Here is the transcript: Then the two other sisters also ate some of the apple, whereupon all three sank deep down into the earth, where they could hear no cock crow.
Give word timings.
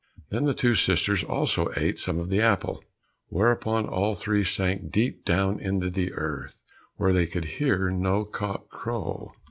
Then 0.31 0.45
the 0.45 0.55
two 0.55 0.69
other 0.69 0.75
sisters 0.77 1.23
also 1.23 1.71
ate 1.77 1.99
some 1.99 2.17
of 2.17 2.29
the 2.29 2.41
apple, 2.41 2.83
whereupon 3.29 3.85
all 3.87 4.15
three 4.15 4.43
sank 4.43 4.91
deep 4.91 5.23
down 5.25 5.59
into 5.59 5.91
the 5.91 6.11
earth, 6.13 6.63
where 6.95 7.13
they 7.13 7.27
could 7.27 7.45
hear 7.45 7.91
no 7.91 8.25
cock 8.25 8.67
crow. 8.71 9.31